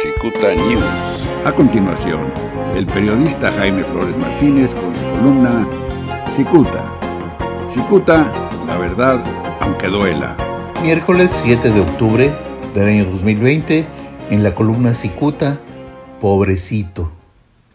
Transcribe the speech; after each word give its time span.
Cicuta 0.00 0.54
News. 0.54 1.28
A 1.44 1.52
continuación, 1.52 2.20
el 2.76 2.86
periodista 2.86 3.50
Jaime 3.50 3.82
Flores 3.82 4.16
Martínez 4.16 4.72
con 4.72 4.94
su 4.94 5.02
columna 5.02 5.66
Cicuta. 6.30 6.88
Cicuta, 7.68 8.48
la 8.68 8.78
verdad, 8.78 9.24
aunque 9.60 9.88
duela. 9.88 10.36
Miércoles 10.84 11.32
7 11.34 11.70
de 11.70 11.80
octubre 11.80 12.32
del 12.76 12.88
año 12.88 13.06
2020, 13.06 13.86
en 14.30 14.42
la 14.44 14.54
columna 14.54 14.94
Cicuta, 14.94 15.58
Pobrecito. 16.20 17.10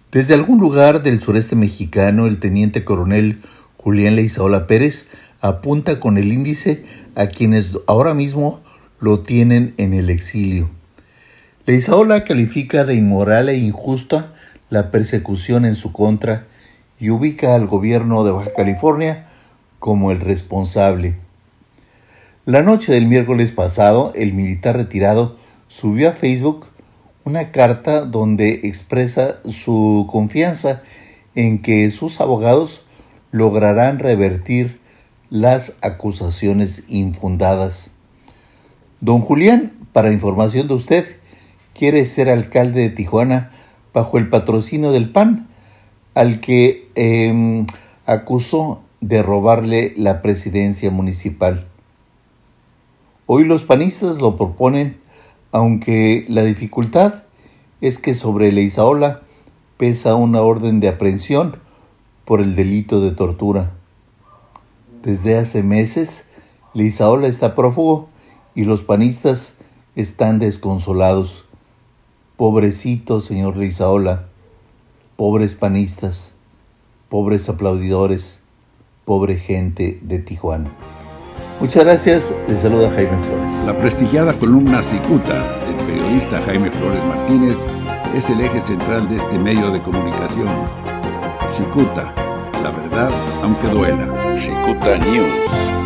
Desde 0.09 0.33
algún 0.33 0.61
lugar 0.61 1.03
del 1.03 1.19
sureste 1.19 1.57
mexicano, 1.57 2.27
el 2.27 2.39
teniente 2.39 2.85
coronel 2.85 3.41
Julián 3.75 4.15
Leizaola 4.15 4.65
Pérez 4.65 5.09
apunta 5.41 5.99
con 5.99 6.17
el 6.17 6.31
índice 6.31 6.85
a 7.15 7.27
quienes 7.27 7.73
ahora 7.85 8.13
mismo 8.13 8.61
lo 9.01 9.19
tienen 9.19 9.73
en 9.75 9.93
el 9.93 10.09
exilio. 10.09 10.69
Leizaola 11.65 12.25
califica 12.25 12.83
de 12.83 12.95
inmoral 12.95 13.47
e 13.47 13.57
injusta 13.57 14.33
la 14.69 14.91
persecución 14.91 15.63
en 15.63 15.75
su 15.75 15.93
contra 15.93 16.45
y 16.99 17.09
ubica 17.09 17.55
al 17.55 17.67
gobierno 17.67 18.25
de 18.25 18.31
Baja 18.31 18.51
California 18.53 19.27
como 19.79 20.11
el 20.11 20.19
responsable. 20.19 21.15
La 22.45 22.63
noche 22.63 22.91
del 22.91 23.07
miércoles 23.07 23.53
pasado, 23.53 24.11
el 24.13 24.33
militar 24.33 24.75
retirado 24.75 25.37
subió 25.69 26.09
a 26.09 26.11
Facebook 26.11 26.67
una 27.23 27.51
carta 27.51 28.01
donde 28.01 28.59
expresa 28.65 29.39
su 29.49 30.05
confianza 30.11 30.83
en 31.33 31.61
que 31.61 31.89
sus 31.91 32.19
abogados 32.19 32.83
lograrán 33.31 33.99
revertir 33.99 34.81
las 35.29 35.77
acusaciones 35.79 36.83
infundadas. 36.89 37.91
Don 38.99 39.21
Julián, 39.21 39.71
para 39.93 40.11
información 40.11 40.67
de 40.67 40.73
usted, 40.73 41.22
quiere 41.73 42.05
ser 42.05 42.29
alcalde 42.29 42.81
de 42.81 42.89
Tijuana 42.89 43.51
bajo 43.93 44.17
el 44.17 44.29
patrocinio 44.29 44.91
del 44.91 45.09
PAN, 45.09 45.47
al 46.13 46.39
que 46.39 46.89
em, 46.95 47.65
acusó 48.05 48.81
de 49.01 49.21
robarle 49.21 49.93
la 49.97 50.21
presidencia 50.21 50.91
municipal. 50.91 51.67
Hoy 53.25 53.45
los 53.45 53.63
panistas 53.63 54.19
lo 54.19 54.37
proponen, 54.37 54.97
aunque 55.51 56.25
la 56.27 56.43
dificultad 56.43 57.23
es 57.81 57.97
que 57.99 58.13
sobre 58.13 58.51
Leizaola 58.51 59.21
pesa 59.77 60.15
una 60.15 60.41
orden 60.41 60.79
de 60.79 60.87
aprehensión 60.87 61.57
por 62.25 62.39
el 62.41 62.55
delito 62.55 63.01
de 63.01 63.11
tortura. 63.11 63.71
Desde 65.03 65.37
hace 65.37 65.63
meses, 65.63 66.27
Leizaola 66.73 67.27
está 67.27 67.55
prófugo 67.55 68.09
y 68.55 68.63
los 68.63 68.83
panistas 68.83 69.57
están 69.95 70.39
desconsolados. 70.39 71.45
Pobrecito 72.43 73.21
señor 73.21 73.55
Leizaola, 73.55 74.25
pobres 75.15 75.53
panistas, 75.55 76.33
pobres 77.07 77.47
aplaudidores, 77.47 78.41
pobre 79.05 79.37
gente 79.37 79.97
de 80.01 80.19
Tijuana. 80.19 80.69
Muchas 81.61 81.85
gracias, 81.85 82.35
les 82.49 82.59
saluda 82.59 82.91
Jaime 82.91 83.17
Flores. 83.23 83.65
La 83.65 83.77
prestigiada 83.77 84.33
columna 84.33 84.83
Cicuta 84.83 85.39
del 85.65 85.75
periodista 85.87 86.41
Jaime 86.41 86.69
Flores 86.69 87.05
Martínez 87.05 87.55
es 88.13 88.29
el 88.29 88.41
eje 88.41 88.59
central 88.59 89.07
de 89.07 89.15
este 89.15 89.39
medio 89.39 89.71
de 89.71 89.81
comunicación. 89.81 90.49
Cicuta, 91.49 92.13
la 92.61 92.71
verdad 92.71 93.09
aunque 93.41 93.69
duela. 93.69 94.35
Cicuta 94.35 94.97
News. 94.97 95.82